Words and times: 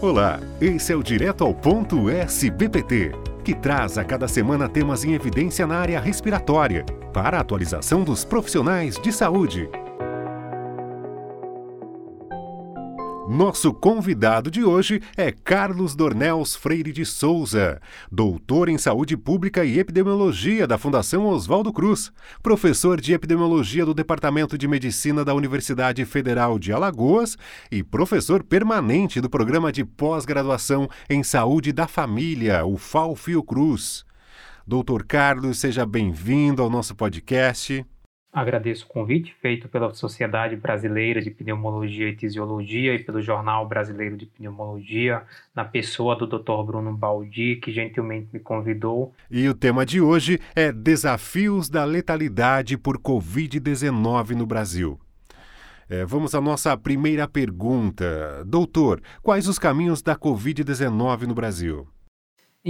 Olá, 0.00 0.38
esse 0.60 0.92
é 0.92 0.96
o 0.96 1.02
Direto 1.02 1.42
ao 1.42 1.52
Ponto 1.52 2.08
SBPT, 2.08 3.10
que 3.42 3.52
traz 3.52 3.98
a 3.98 4.04
cada 4.04 4.28
semana 4.28 4.68
temas 4.68 5.02
em 5.02 5.12
evidência 5.12 5.66
na 5.66 5.76
área 5.76 5.98
respiratória, 5.98 6.86
para 7.12 7.36
a 7.36 7.40
atualização 7.40 8.04
dos 8.04 8.24
profissionais 8.24 8.94
de 8.94 9.12
saúde. 9.12 9.68
Nosso 13.38 13.72
convidado 13.72 14.50
de 14.50 14.64
hoje 14.64 15.00
é 15.16 15.30
Carlos 15.30 15.94
Dornels 15.94 16.56
Freire 16.56 16.90
de 16.90 17.04
Souza, 17.04 17.80
doutor 18.10 18.68
em 18.68 18.76
saúde 18.76 19.16
pública 19.16 19.64
e 19.64 19.78
epidemiologia 19.78 20.66
da 20.66 20.76
Fundação 20.76 21.24
Oswaldo 21.24 21.72
Cruz, 21.72 22.10
professor 22.42 23.00
de 23.00 23.12
epidemiologia 23.12 23.86
do 23.86 23.94
Departamento 23.94 24.58
de 24.58 24.66
Medicina 24.66 25.24
da 25.24 25.34
Universidade 25.34 26.04
Federal 26.04 26.58
de 26.58 26.72
Alagoas 26.72 27.38
e 27.70 27.84
professor 27.84 28.42
permanente 28.42 29.20
do 29.20 29.30
programa 29.30 29.70
de 29.70 29.84
pós-graduação 29.84 30.88
em 31.08 31.22
saúde 31.22 31.72
da 31.72 31.86
família, 31.86 32.66
o 32.66 32.76
FAO 32.76 33.14
Fiocruz. 33.14 34.04
Doutor 34.66 35.04
Carlos, 35.04 35.60
seja 35.60 35.86
bem-vindo 35.86 36.60
ao 36.60 36.68
nosso 36.68 36.92
podcast. 36.92 37.86
Agradeço 38.32 38.84
o 38.84 38.88
convite 38.88 39.34
feito 39.40 39.68
pela 39.68 39.92
Sociedade 39.94 40.54
Brasileira 40.54 41.20
de 41.20 41.30
Pneumologia 41.30 42.08
e 42.08 42.14
Tisiologia 42.14 42.94
e 42.94 42.98
pelo 42.98 43.22
Jornal 43.22 43.66
Brasileiro 43.66 44.18
de 44.18 44.26
Pneumologia, 44.26 45.22
na 45.54 45.64
pessoa 45.64 46.14
do 46.14 46.26
Dr. 46.26 46.62
Bruno 46.66 46.94
Baldi, 46.94 47.56
que 47.56 47.72
gentilmente 47.72 48.28
me 48.30 48.38
convidou. 48.38 49.14
E 49.30 49.48
o 49.48 49.54
tema 49.54 49.86
de 49.86 50.00
hoje 50.00 50.38
é 50.54 50.70
Desafios 50.70 51.70
da 51.70 51.84
letalidade 51.84 52.76
por 52.76 52.98
Covid-19 52.98 54.30
no 54.30 54.46
Brasil. 54.46 55.00
É, 55.88 56.04
vamos 56.04 56.34
à 56.34 56.40
nossa 56.40 56.76
primeira 56.76 57.26
pergunta. 57.26 58.44
Doutor, 58.44 59.00
quais 59.22 59.48
os 59.48 59.58
caminhos 59.58 60.02
da 60.02 60.14
Covid-19 60.14 61.22
no 61.22 61.34
Brasil? 61.34 61.88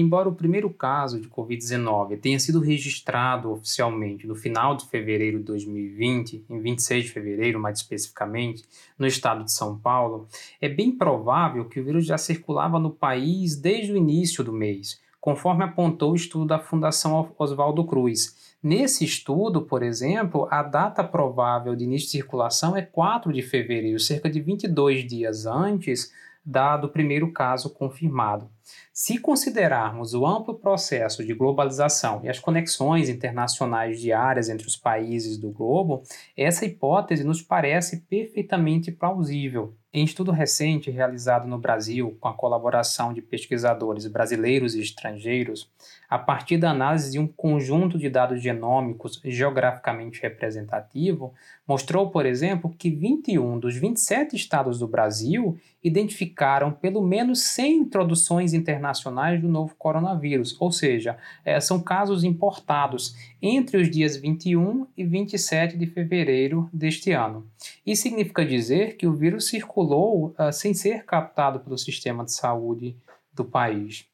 Embora 0.01 0.29
o 0.29 0.35
primeiro 0.35 0.71
caso 0.71 1.21
de 1.21 1.29
Covid-19 1.29 2.21
tenha 2.21 2.39
sido 2.39 2.61
registrado 2.61 3.51
oficialmente 3.51 4.29
no 4.29 4.37
final 4.37 4.77
de 4.77 4.87
fevereiro 4.87 5.39
de 5.39 5.45
2020, 5.47 6.45
em 6.49 6.61
26 6.61 7.07
de 7.07 7.11
fevereiro 7.11 7.59
mais 7.59 7.79
especificamente, 7.79 8.63
no 8.97 9.09
estado 9.09 9.43
de 9.43 9.51
São 9.51 9.77
Paulo, 9.77 10.29
é 10.61 10.69
bem 10.69 10.93
provável 10.93 11.65
que 11.65 11.81
o 11.81 11.85
vírus 11.85 12.07
já 12.07 12.17
circulava 12.17 12.79
no 12.79 12.91
país 12.91 13.57
desde 13.57 13.93
o 13.93 13.97
início 13.97 14.45
do 14.45 14.53
mês, 14.53 15.01
conforme 15.21 15.65
apontou 15.65 16.13
o 16.13 16.17
estudo 16.17 16.47
da 16.47 16.61
Fundação 16.61 17.35
Oswaldo 17.37 17.85
Cruz. 17.85 18.55
Nesse 18.63 19.05
estudo, 19.05 19.63
por 19.63 19.83
exemplo, 19.83 20.47
a 20.49 20.63
data 20.63 21.03
provável 21.03 21.75
de 21.75 21.83
início 21.83 22.07
de 22.07 22.13
circulação 22.13 22.77
é 22.77 22.83
4 22.83 23.33
de 23.33 23.43
fevereiro, 23.43 23.99
cerca 23.99 24.31
de 24.31 24.41
22 24.41 25.05
dias 25.05 25.45
antes 25.45 26.13
dado 26.45 26.87
o 26.87 26.91
primeiro 26.91 27.33
caso 27.33 27.71
confirmado. 27.71 28.51
Se 28.93 29.19
considerarmos 29.19 30.15
o 30.15 30.27
amplo 30.27 30.55
processo 30.55 31.25
de 31.25 31.35
globalização 31.35 32.21
e 32.25 32.29
as 32.29 32.39
conexões 32.39 33.09
internacionais 33.09 34.01
diárias 34.01 34.49
entre 34.49 34.67
os 34.67 34.77
países 34.77 35.39
do 35.39 35.51
globo, 35.51 36.03
essa 36.37 36.65
hipótese 36.65 37.25
nos 37.25 37.43
parece 37.43 38.03
perfeitamente 38.03 38.91
plausível. 38.91 39.77
Em 39.99 40.05
estudo 40.05 40.31
recente 40.31 40.93
realizado 40.93 41.49
no 41.49 41.59
Brasil, 41.59 42.17
com 42.21 42.29
a 42.29 42.33
colaboração 42.33 43.13
de 43.13 43.21
pesquisadores 43.21 44.07
brasileiros 44.07 44.77
e 44.77 44.81
estrangeiros, 44.81 45.69
a 46.09 46.17
partir 46.17 46.57
da 46.57 46.71
análise 46.71 47.11
de 47.11 47.19
um 47.19 47.27
conjunto 47.27 47.99
de 47.99 48.09
dados 48.09 48.41
genômicos 48.41 49.21
geograficamente 49.25 50.23
representativo, 50.23 51.35
mostrou, 51.67 52.11
por 52.11 52.25
exemplo, 52.25 52.73
que 52.79 52.91
21 52.91 53.59
dos 53.59 53.77
27 53.77 54.37
estados 54.37 54.79
do 54.79 54.87
Brasil 54.87 55.59
identificaram 55.83 56.73
pelo 56.73 57.03
menos 57.03 57.41
100 57.41 57.77
introduções 57.79 58.55
internacionais 58.55 59.41
do 59.41 59.49
novo 59.49 59.75
coronavírus, 59.77 60.57
ou 60.61 60.73
seja, 60.73 61.19
é, 61.45 61.61
são 61.61 61.81
casos 61.81 62.25
importados 62.25 63.15
entre 63.41 63.77
os 63.77 63.91
dias 63.91 64.17
21 64.17 64.87
e 64.97 65.05
27 65.05 65.77
de 65.77 65.87
fevereiro 65.87 66.69
deste 66.73 67.13
ano. 67.13 67.47
Isso 67.87 68.03
significa 68.03 68.45
dizer 68.45 68.97
que 68.97 69.07
o 69.07 69.15
vírus 69.15 69.49
circulou 69.49 69.88
uh, 69.97 70.53
sem 70.53 70.75
ser 70.75 71.05
captado 71.05 71.61
pelo 71.61 71.79
sistema 71.79 72.25
de 72.25 72.33
saúde 72.33 72.97
do 73.33 73.45
país. 73.45 74.07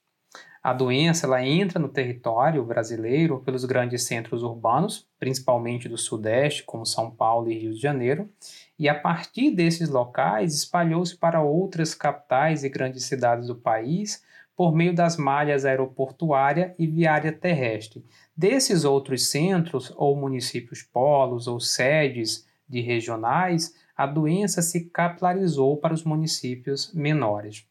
A 0.63 0.73
doença 0.73 1.27
ela 1.27 1.45
entra 1.45 1.79
no 1.79 1.91
território 1.91 2.65
brasileiro 2.65 3.39
pelos 3.41 3.67
grandes 3.67 4.05
centros 4.05 4.43
urbanos, 4.43 5.07
principalmente 5.19 5.91
do 5.91 5.99
Sudeste, 5.99 6.63
como 6.65 6.87
São 6.87 7.11
Paulo 7.11 7.51
e 7.51 7.59
Rio 7.59 7.75
de 7.75 7.81
Janeiro, 7.81 8.31
e 8.79 8.89
a 8.89 8.99
partir 8.99 9.51
desses 9.51 9.91
locais 9.91 10.55
espalhou-se 10.55 11.15
para 11.19 11.43
outras 11.43 11.95
capitais 11.95 12.65
e 12.65 12.71
grandes 12.71 13.05
cidades 13.05 13.47
do 13.47 13.55
país 13.55 14.25
por 14.57 14.75
meio 14.75 14.95
das 14.95 15.19
malhas 15.19 15.67
aeroportuária 15.67 16.75
e 16.79 16.87
viária 16.87 17.31
terrestre. 17.33 18.03
Desses 18.35 18.85
outros 18.85 19.29
centros 19.29 19.93
ou 19.97 20.17
municípios 20.17 20.83
polos 20.83 21.47
ou 21.47 21.61
sedes 21.61 22.47
de 22.67 22.81
regionais, 22.81 23.75
a 23.97 24.07
doença 24.07 24.63
se 24.63 24.87
capilarizou 24.87 25.77
para 25.77 25.95
os 25.95 26.05
municípios 26.05 26.93
menores. 26.93 27.67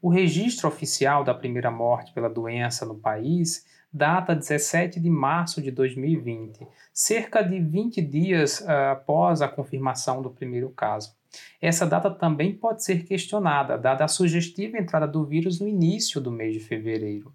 O 0.00 0.08
registro 0.08 0.68
oficial 0.68 1.24
da 1.24 1.34
primeira 1.34 1.70
morte 1.70 2.12
pela 2.12 2.28
doença 2.28 2.86
no 2.86 2.94
país 2.94 3.66
data 3.92 4.34
17 4.34 5.00
de 5.00 5.08
março 5.08 5.62
de 5.62 5.70
2020, 5.70 6.66
cerca 6.92 7.42
de 7.42 7.58
20 7.58 8.02
dias 8.02 8.60
uh, 8.60 8.92
após 8.92 9.40
a 9.40 9.48
confirmação 9.48 10.20
do 10.20 10.30
primeiro 10.30 10.70
caso. 10.70 11.16
Essa 11.60 11.86
data 11.86 12.10
também 12.10 12.54
pode 12.54 12.84
ser 12.84 13.04
questionada, 13.04 13.76
dada 13.76 14.04
a 14.04 14.08
sugestiva 14.08 14.78
entrada 14.78 15.06
do 15.06 15.24
vírus 15.24 15.60
no 15.60 15.68
início 15.68 16.20
do 16.20 16.30
mês 16.30 16.54
de 16.54 16.60
fevereiro. 16.60 17.32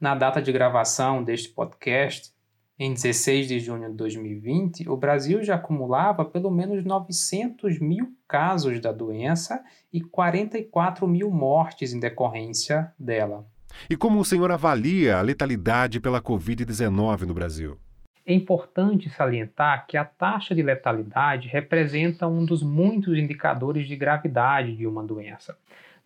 Na 0.00 0.14
data 0.14 0.40
de 0.40 0.52
gravação 0.52 1.22
deste 1.22 1.48
podcast, 1.48 2.32
em 2.78 2.94
16 2.94 3.48
de 3.48 3.58
junho 3.58 3.90
de 3.90 3.96
2020, 3.96 4.88
o 4.88 4.96
Brasil 4.96 5.42
já 5.42 5.56
acumulava 5.56 6.24
pelo 6.24 6.48
menos 6.48 6.84
900 6.84 7.80
mil 7.80 8.12
casos 8.28 8.80
da 8.80 8.92
doença 8.92 9.60
e 9.92 10.00
44 10.00 11.08
mil 11.08 11.28
mortes 11.28 11.92
em 11.92 11.98
decorrência 11.98 12.92
dela. 12.96 13.44
E 13.90 13.96
como 13.96 14.20
o 14.20 14.24
senhor 14.24 14.52
avalia 14.52 15.18
a 15.18 15.20
letalidade 15.20 15.98
pela 15.98 16.22
Covid-19 16.22 17.22
no 17.22 17.34
Brasil? 17.34 17.76
É 18.24 18.32
importante 18.32 19.10
salientar 19.10 19.86
que 19.86 19.96
a 19.96 20.04
taxa 20.04 20.54
de 20.54 20.62
letalidade 20.62 21.48
representa 21.48 22.28
um 22.28 22.44
dos 22.44 22.62
muitos 22.62 23.18
indicadores 23.18 23.88
de 23.88 23.96
gravidade 23.96 24.76
de 24.76 24.86
uma 24.86 25.02
doença 25.02 25.56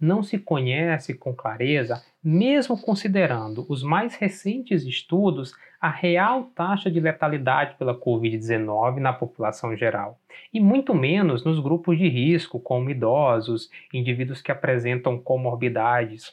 não 0.02 0.20
se 0.20 0.36
conhece 0.36 1.14
com 1.14 1.32
clareza, 1.32 2.02
mesmo 2.22 2.76
considerando 2.76 3.64
os 3.68 3.84
mais 3.84 4.16
recentes 4.16 4.82
estudos, 4.82 5.54
a 5.82 5.90
real 5.90 6.44
taxa 6.54 6.88
de 6.88 7.00
letalidade 7.00 7.74
pela 7.74 7.92
Covid-19 7.92 8.98
na 8.98 9.12
população 9.12 9.76
geral, 9.76 10.16
e 10.54 10.60
muito 10.60 10.94
menos 10.94 11.44
nos 11.44 11.58
grupos 11.58 11.98
de 11.98 12.08
risco, 12.08 12.60
como 12.60 12.88
idosos, 12.88 13.68
indivíduos 13.92 14.40
que 14.40 14.52
apresentam 14.52 15.18
comorbidades. 15.18 16.32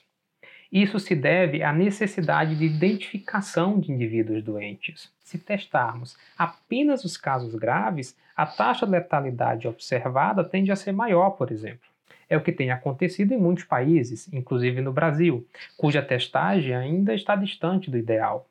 Isso 0.71 0.99
se 0.99 1.15
deve 1.15 1.63
à 1.63 1.73
necessidade 1.73 2.55
de 2.55 2.63
identificação 2.63 3.79
de 3.79 3.91
indivíduos 3.91 4.43
doentes. 4.43 5.11
Se 5.19 5.39
testarmos 5.39 6.15
apenas 6.37 7.03
os 7.03 7.17
casos 7.17 7.55
graves, 7.55 8.15
a 8.37 8.45
taxa 8.45 8.85
de 8.85 8.91
letalidade 8.91 9.67
observada 9.67 10.43
tende 10.43 10.71
a 10.71 10.75
ser 10.75 10.91
maior, 10.91 11.31
por 11.31 11.51
exemplo. 11.51 11.89
É 12.29 12.37
o 12.37 12.43
que 12.43 12.51
tem 12.51 12.69
acontecido 12.69 13.33
em 13.33 13.39
muitos 13.39 13.63
países, 13.63 14.31
inclusive 14.31 14.79
no 14.79 14.93
Brasil, 14.93 15.43
cuja 15.75 16.03
testagem 16.03 16.75
ainda 16.75 17.15
está 17.15 17.35
distante 17.35 17.89
do 17.89 17.97
ideal. 17.97 18.45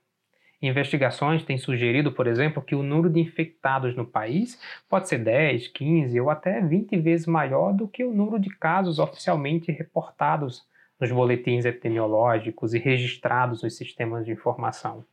Investigações 0.61 1.45
têm 1.45 1.57
sugerido, 1.57 2.11
por 2.11 2.27
exemplo, 2.27 2.63
que 2.63 2.75
o 2.75 2.83
número 2.83 3.09
de 3.09 3.21
infectados 3.21 3.95
no 3.95 4.05
país 4.05 4.61
pode 4.89 5.09
ser 5.09 5.19
10, 5.19 5.69
15 5.69 6.21
ou 6.21 6.31
até 6.31 6.61
20 6.61 6.97
vezes 6.99 7.27
maior 7.27 7.73
do 7.73 7.87
que 7.87 8.05
o 8.05 8.13
número 8.13 8.41
de 8.41 8.51
casos 8.51 8.99
oficialmente 8.99 9.71
reportados 9.71 10.67
nos 11.01 11.13
boletins 11.13 11.65
epidemiológicos 11.65 12.75
e 12.75 12.79
registrados 12.79 13.63
nos 13.63 13.77
sistemas 13.77 14.25
de 14.25 14.33
informação. 14.33 15.05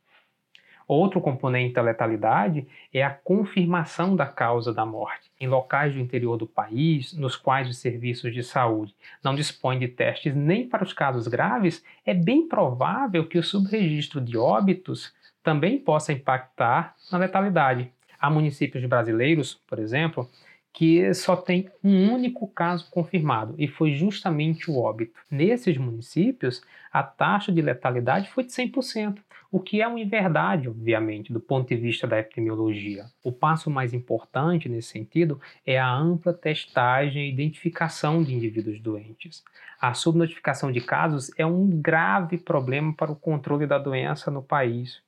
Outro 0.88 1.20
componente 1.20 1.74
da 1.74 1.82
letalidade 1.82 2.66
é 2.94 3.02
a 3.02 3.10
confirmação 3.10 4.14
da 4.14 4.26
causa 4.26 4.72
da 4.72 4.86
morte. 4.86 5.30
Em 5.40 5.48
locais 5.48 5.94
do 5.94 6.00
interior 6.00 6.36
do 6.36 6.46
país, 6.46 7.12
nos 7.12 7.34
quais 7.34 7.68
os 7.68 7.78
serviços 7.78 8.32
de 8.32 8.42
saúde 8.42 8.94
não 9.22 9.34
dispõem 9.34 9.80
de 9.80 9.88
testes 9.88 10.34
nem 10.34 10.68
para 10.68 10.84
os 10.84 10.92
casos 10.92 11.26
graves, 11.26 11.84
é 12.04 12.14
bem 12.14 12.46
provável 12.46 13.26
que 13.26 13.36
o 13.36 13.42
subregistro 13.42 14.20
de 14.20 14.38
óbitos 14.38 15.12
também 15.42 15.78
possa 15.78 16.12
impactar 16.12 16.94
na 17.10 17.18
letalidade. 17.18 17.90
Há 18.18 18.30
municípios 18.30 18.84
brasileiros, 18.84 19.54
por 19.66 19.80
exemplo, 19.80 20.30
que 20.72 21.14
só 21.14 21.34
tem 21.34 21.70
um 21.82 22.12
único 22.12 22.46
caso 22.48 22.90
confirmado 22.90 23.54
e 23.56 23.66
foi 23.66 23.94
justamente 23.94 24.70
o 24.70 24.78
óbito. 24.78 25.18
Nesses 25.30 25.78
municípios, 25.78 26.62
a 26.92 27.02
taxa 27.02 27.50
de 27.50 27.62
letalidade 27.62 28.28
foi 28.28 28.44
de 28.44 28.52
100%, 28.52 29.18
o 29.50 29.60
que 29.60 29.80
é 29.80 29.86
uma 29.86 30.00
inverdade, 30.00 30.68
obviamente, 30.68 31.32
do 31.32 31.40
ponto 31.40 31.68
de 31.68 31.76
vista 31.76 32.06
da 32.06 32.18
epidemiologia. 32.18 33.06
O 33.22 33.32
passo 33.32 33.70
mais 33.70 33.94
importante 33.94 34.68
nesse 34.68 34.88
sentido 34.88 35.40
é 35.64 35.78
a 35.78 35.92
ampla 35.92 36.32
testagem 36.32 37.26
e 37.26 37.32
identificação 37.32 38.22
de 38.22 38.34
indivíduos 38.34 38.80
doentes. 38.80 39.42
A 39.80 39.94
subnotificação 39.94 40.72
de 40.72 40.80
casos 40.80 41.30
é 41.36 41.46
um 41.46 41.68
grave 41.68 42.38
problema 42.38 42.94
para 42.94 43.12
o 43.12 43.16
controle 43.16 43.66
da 43.66 43.78
doença 43.78 44.30
no 44.30 44.42
país. 44.42 45.02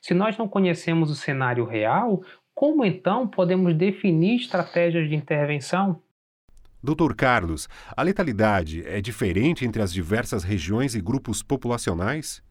Se 0.00 0.12
nós 0.12 0.36
não 0.36 0.48
conhecemos 0.48 1.10
o 1.10 1.14
cenário 1.14 1.64
real, 1.64 2.22
como 2.54 2.84
então 2.84 3.26
podemos 3.26 3.74
definir 3.74 4.36
estratégias 4.36 5.08
de 5.08 5.14
intervenção? 5.14 6.00
Doutor 6.82 7.14
Carlos, 7.14 7.68
a 7.96 8.02
letalidade 8.02 8.84
é 8.86 9.00
diferente 9.00 9.64
entre 9.64 9.80
as 9.80 9.92
diversas 9.92 10.42
regiões 10.42 10.96
e 10.96 11.00
grupos 11.00 11.42
populacionais? 11.42 12.42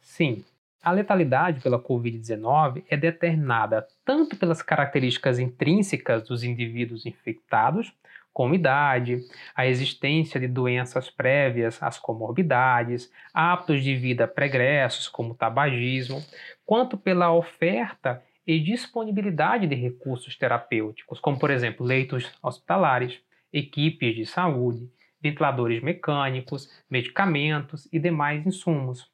Sim. 0.00 0.44
A 0.80 0.92
letalidade 0.92 1.60
pela 1.60 1.82
Covid-19 1.82 2.84
é 2.88 2.96
determinada 2.96 3.86
tanto 4.04 4.36
pelas 4.36 4.62
características 4.62 5.38
intrínsecas 5.38 6.22
dos 6.26 6.44
indivíduos 6.44 7.04
infectados, 7.04 7.92
como 8.32 8.54
idade, 8.54 9.18
a 9.54 9.66
existência 9.66 10.38
de 10.38 10.46
doenças 10.46 11.10
prévias, 11.10 11.82
as 11.82 11.98
comorbidades, 11.98 13.12
hábitos 13.34 13.82
de 13.82 13.96
vida 13.96 14.28
pregressos, 14.28 15.08
como 15.08 15.34
tabagismo, 15.34 16.24
quanto 16.64 16.96
pela 16.96 17.32
oferta 17.32 18.22
e 18.46 18.60
disponibilidade 18.60 19.66
de 19.66 19.74
recursos 19.74 20.36
terapêuticos, 20.36 21.18
como, 21.18 21.36
por 21.36 21.50
exemplo, 21.50 21.84
leitos 21.84 22.32
hospitalares, 22.40 23.20
equipes 23.52 24.14
de 24.14 24.24
saúde, 24.24 24.88
ventiladores 25.20 25.82
mecânicos, 25.82 26.70
medicamentos 26.88 27.88
e 27.92 27.98
demais 27.98 28.46
insumos. 28.46 29.10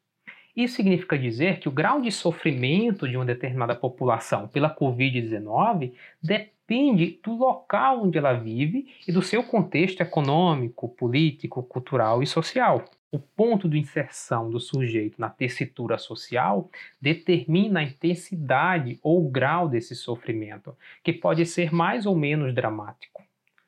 Isso 0.57 0.77
significa 0.77 1.19
dizer 1.19 1.59
que 1.59 1.69
o 1.69 1.73
grau 1.73 2.01
de 2.01 2.13
sofrimento 2.13 3.09
de 3.09 3.17
uma 3.17 3.25
determinada 3.25 3.75
população 3.75 4.47
pela 4.47 4.75
Covid-19 4.75 5.93
depende 6.23 7.19
do 7.23 7.35
local 7.35 8.05
onde 8.05 8.19
ela 8.19 8.35
vive 8.35 8.87
e 9.07 9.11
do 9.11 9.21
seu 9.21 9.43
contexto 9.43 10.01
econômico, 10.01 10.89
político, 10.89 11.63
cultural 11.63 12.23
e 12.23 12.27
social. 12.27 12.85
O 13.11 13.19
ponto 13.19 13.69
de 13.69 13.79
inserção 13.79 14.49
do 14.49 14.61
sujeito 14.61 15.21
na 15.21 15.29
tessitura 15.29 15.99
social 15.99 16.71
determina 17.01 17.81
a 17.81 17.85
intensidade 17.85 18.99
ou 19.03 19.29
grau 19.29 19.69
desse 19.69 19.95
sofrimento, 19.95 20.77
que 21.03 21.13
pode 21.13 21.47
ser 21.47 21.73
mais 21.73 22.07
ou 22.07 22.17
menos 22.17 22.55
dramático. 22.55 23.23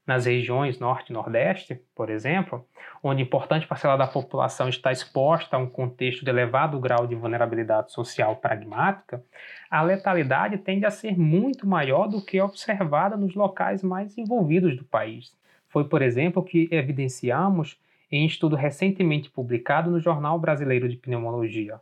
Nas 0.06 0.24
regiões 0.24 0.78
norte 0.78 1.10
e 1.10 1.12
nordeste, 1.12 1.80
por 1.92 2.10
exemplo, 2.10 2.64
onde 3.02 3.22
importante 3.22 3.66
parcela 3.66 3.96
da 3.96 4.06
população 4.06 4.68
está 4.68 4.92
exposta 4.92 5.56
a 5.56 5.58
um 5.58 5.66
contexto 5.66 6.24
de 6.24 6.30
elevado 6.30 6.78
grau 6.78 7.08
de 7.08 7.16
vulnerabilidade 7.16 7.92
social 7.92 8.36
pragmática, 8.36 9.20
a 9.68 9.82
letalidade 9.82 10.58
tende 10.58 10.86
a 10.86 10.92
ser 10.92 11.18
muito 11.18 11.66
maior 11.66 12.06
do 12.06 12.24
que 12.24 12.40
observada 12.40 13.16
nos 13.16 13.34
locais 13.34 13.82
mais 13.82 14.16
envolvidos 14.16 14.76
do 14.76 14.84
país. 14.84 15.34
Foi, 15.68 15.82
por 15.84 16.00
exemplo, 16.00 16.44
que 16.44 16.68
evidenciamos 16.70 17.76
em 18.10 18.24
estudo 18.24 18.54
recentemente 18.54 19.28
publicado 19.28 19.90
no 19.90 19.98
Jornal 19.98 20.38
Brasileiro 20.38 20.88
de 20.88 20.96
Pneumologia. 20.96 21.80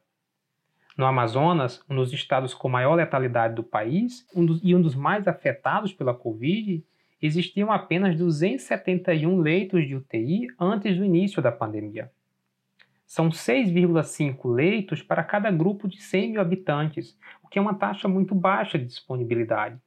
No 0.97 1.05
Amazonas, 1.05 1.85
um 1.91 1.97
dos 1.97 2.13
estados 2.13 2.55
com 2.55 2.69
maior 2.69 2.95
letalidade 2.95 3.55
do 3.55 3.63
país 3.63 4.27
um 4.35 4.47
dos, 4.47 4.61
e 4.63 4.75
um 4.75 4.81
dos 4.81 4.95
mais 4.95 5.29
afetados 5.29 5.93
pela 5.93 6.15
Covid, 6.15 6.83
existiam 7.27 7.73
apenas 7.73 8.17
271 8.17 9.39
leitos 9.39 9.87
de 9.87 9.97
UTI 9.97 10.49
antes 10.59 10.97
do 10.97 11.05
início 11.05 11.41
da 11.41 11.51
pandemia. 11.51 12.11
São 13.07 13.29
6,5 13.29 14.53
leitos 14.53 15.03
para 15.03 15.23
cada 15.23 15.51
grupo 15.51 15.89
de 15.89 16.03
100 16.03 16.33
mil 16.33 16.41
habitantes, 16.41 17.17
o 17.43 17.49
que 17.49 17.59
é 17.59 17.63
uma 17.63 17.75
taxa 17.75 18.09
muito 18.09 18.35
baixa 18.35 18.79
de 18.79 18.87
disponibilidade. 18.87 19.79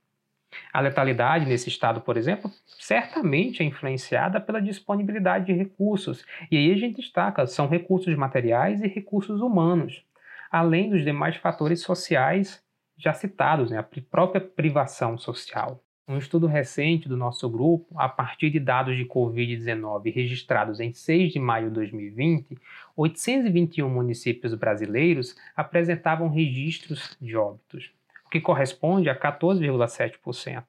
A 0.72 0.80
letalidade 0.80 1.46
nesse 1.46 1.70
estado, 1.70 2.02
por 2.02 2.18
exemplo, 2.18 2.50
certamente 2.80 3.62
é 3.62 3.66
influenciada 3.66 4.40
pela 4.40 4.62
disponibilidade 4.62 5.48
de 5.48 5.54
recursos. 5.54 6.26
E 6.50 6.58
aí 6.58 6.72
a 6.72 6.78
gente 6.78 7.02
destaca, 7.02 7.46
são 7.46 7.68
recursos 7.68 8.16
materiais 8.16 8.82
e 8.82 8.88
recursos 8.88 9.42
humanos, 9.42 10.04
além 10.50 10.90
dos 10.90 11.04
demais 11.04 11.36
fatores 11.36 11.82
sociais 11.82 12.64
já 12.98 13.14
citados, 13.14 13.70
né, 13.70 13.78
a 13.78 13.88
própria 14.10 14.42
privação 14.42 15.18
social. 15.18 15.84
Um 16.08 16.18
estudo 16.18 16.48
recente 16.48 17.10
do 17.10 17.18
nosso 17.18 17.50
grupo, 17.50 17.94
a 18.00 18.08
partir 18.08 18.50
de 18.50 18.60
dados 18.60 18.96
de 18.96 19.06
Covid-19 19.06 20.14
registrados 20.14 20.80
em 20.80 20.94
6 20.94 21.34
de 21.34 21.40
maio 21.40 21.68
de 21.68 21.76
2020, 21.76 22.58
821 22.96 23.90
municípios 23.90 24.54
brasileiros 24.54 25.36
apresentavam 25.56 26.30
registros 26.30 27.18
de 27.20 27.36
óbitos 27.36 27.92
o 28.28 28.30
que 28.30 28.42
corresponde 28.42 29.10
a 29.10 29.18
14,7%. 29.18 30.64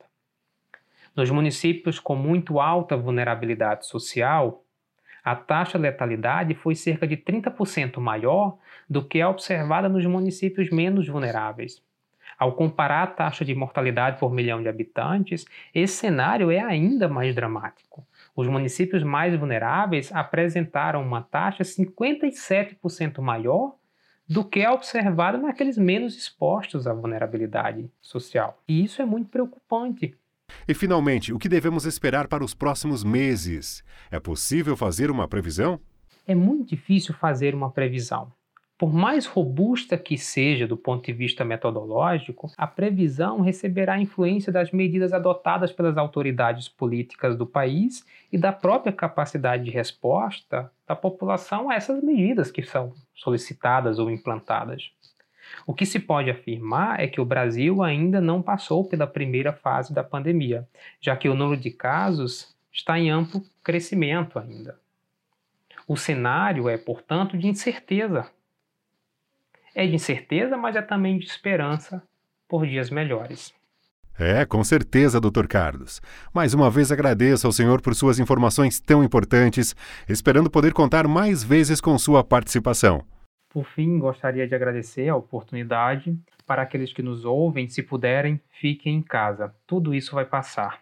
Nos 1.14 1.29
municípios 1.31 1.99
com 1.99 2.14
muito 2.14 2.61
alta 2.61 2.96
vulnerabilidade 2.96 3.87
social, 3.87 4.64
a 5.25 5.35
taxa 5.35 5.76
de 5.76 5.82
letalidade 5.82 6.55
foi 6.55 6.76
cerca 6.76 7.06
de 7.06 7.17
30% 7.17 7.99
maior 7.99 8.56
do 8.88 9.05
que 9.05 9.20
a 9.20 9.29
observada 9.29 9.88
nos 9.88 10.06
municípios 10.06 10.70
menos 10.70 11.08
vulneráveis. 11.08 11.82
Ao 12.38 12.52
comparar 12.52 13.02
a 13.02 13.06
taxa 13.08 13.44
de 13.44 13.55
mortalidade 13.55 14.19
por 14.20 14.32
milhão 14.32 14.62
de 14.62 14.69
habitantes, 14.69 15.44
esse 15.75 15.94
cenário 15.94 16.50
é 16.50 16.61
ainda 16.61 17.08
mais 17.08 17.35
dramático. 17.35 18.06
Os 18.37 18.46
municípios 18.46 19.02
mais 19.02 19.37
vulneráveis 19.37 20.12
apresentaram 20.12 21.02
uma 21.02 21.20
taxa 21.20 21.64
57% 21.64 23.20
maior 23.20 23.75
do 24.29 24.44
que 24.44 24.61
é 24.61 24.70
observado 24.70 25.38
naqueles 25.38 25.76
menos 25.76 26.17
expostos 26.17 26.87
à 26.87 26.93
vulnerabilidade 26.93 27.90
social. 28.00 28.62
E 28.69 28.85
isso 28.85 29.02
é 29.02 29.05
muito 29.05 29.31
preocupante. 29.31 30.14
E 30.67 30.75
finalmente, 30.75 31.32
o 31.32 31.38
que 31.38 31.49
devemos 31.49 31.87
esperar 31.87 32.29
para 32.29 32.44
os 32.44 32.55
próximos 32.55 33.02
meses? 33.02 33.82
É 34.11 34.20
possível 34.20 34.76
fazer 34.76 35.11
uma 35.11 35.26
previsão? 35.26 35.81
É 36.26 36.35
muito 36.35 36.69
difícil 36.69 37.14
fazer 37.14 37.55
uma 37.55 37.70
previsão. 37.70 38.31
Por 38.78 38.94
mais 38.94 39.26
robusta 39.26 39.98
que 39.98 40.16
seja 40.16 40.64
do 40.64 40.76
ponto 40.76 41.04
de 41.04 41.12
vista 41.12 41.44
metodológico, 41.44 42.48
a 42.56 42.64
previsão 42.64 43.40
receberá 43.40 44.00
influência 44.00 44.52
das 44.52 44.70
medidas 44.70 45.12
adotadas 45.12 45.72
pelas 45.72 45.96
autoridades 45.96 46.69
políticas 46.69 47.36
do 47.36 47.44
país 47.44 48.06
e 48.30 48.38
da 48.38 48.52
própria 48.52 48.92
capacidade 48.92 49.64
de 49.64 49.72
resposta 49.72 50.70
da 50.86 50.94
população 50.94 51.69
a 51.69 51.75
essas 51.75 52.00
medidas 52.04 52.52
que 52.52 52.62
são 52.62 52.92
solicitadas 53.16 53.98
ou 53.98 54.08
implantadas. 54.08 54.92
O 55.66 55.75
que 55.75 55.84
se 55.84 55.98
pode 55.98 56.30
afirmar 56.30 57.00
é 57.00 57.08
que 57.08 57.20
o 57.20 57.25
Brasil 57.25 57.82
ainda 57.82 58.20
não 58.20 58.40
passou 58.40 58.84
pela 58.84 59.08
primeira 59.08 59.52
fase 59.52 59.92
da 59.92 60.04
pandemia, 60.04 60.69
já 61.00 61.16
que 61.16 61.28
o 61.28 61.34
número 61.34 61.60
de 61.60 61.72
casos 61.72 62.54
está 62.72 62.96
em 62.96 63.10
amplo 63.10 63.42
crescimento 63.60 64.38
ainda. 64.38 64.78
O 65.84 65.96
cenário 65.96 66.69
é, 66.69 66.76
portanto, 66.76 67.36
de 67.36 67.48
incerteza 67.48 68.30
é 69.78 69.87
de 69.87 69.94
incerteza, 69.94 70.56
mas 70.56 70.75
é 70.75 70.82
também 70.82 71.20
de 71.20 71.26
esperança 71.26 72.02
por 72.49 72.66
dias 72.66 72.90
melhores. 72.90 73.54
É, 74.18 74.44
com 74.44 74.64
certeza, 74.64 75.20
Dr. 75.20 75.47
Carlos. 75.47 76.02
Mais 76.35 76.52
uma 76.52 76.68
vez 76.68 76.90
agradeço 76.90 77.47
ao 77.47 77.52
senhor 77.52 77.80
por 77.80 77.94
suas 77.94 78.18
informações 78.18 78.80
tão 78.80 79.04
importantes, 79.04 79.76
esperando 80.08 80.50
poder 80.50 80.73
contar 80.73 81.06
mais 81.06 81.44
vezes 81.44 81.80
com 81.80 81.97
sua 81.97 82.25
participação. 82.25 83.04
Por 83.49 83.64
fim, 83.66 84.00
gostaria 84.00 84.49
de 84.49 84.54
agradecer 84.54 85.08
a 85.08 85.14
oportunidade. 85.14 86.18
Para 86.44 86.62
aqueles 86.62 86.92
que 86.92 87.02
nos 87.02 87.25
ouvem, 87.25 87.68
se 87.68 87.80
puderem, 87.80 88.40
fiquem 88.61 88.97
em 88.97 89.02
casa. 89.02 89.54
Tudo 89.64 89.94
isso 89.94 90.12
vai 90.12 90.25
passar. 90.25 90.80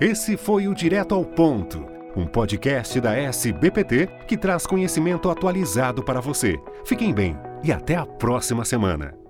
Esse 0.00 0.38
foi 0.38 0.66
o 0.66 0.74
Direto 0.74 1.14
ao 1.14 1.26
Ponto 1.26 1.95
um 2.16 2.26
podcast 2.26 3.00
da 3.00 3.14
SBPT 3.14 4.08
que 4.26 4.36
traz 4.36 4.66
conhecimento 4.66 5.28
atualizado 5.28 6.02
para 6.02 6.20
você. 6.20 6.56
Fiquem 6.84 7.12
bem 7.12 7.36
e 7.62 7.70
até 7.70 7.94
a 7.94 8.06
próxima 8.06 8.64
semana. 8.64 9.25